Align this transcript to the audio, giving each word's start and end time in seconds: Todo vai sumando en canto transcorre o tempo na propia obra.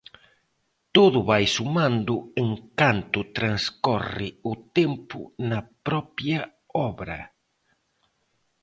Todo 0.95 1.19
vai 1.29 1.45
sumando 1.57 2.15
en 2.41 2.49
canto 2.79 3.19
transcorre 3.37 4.27
o 4.51 4.53
tempo 4.77 5.19
na 5.49 5.59
propia 5.87 6.39
obra. 6.89 7.19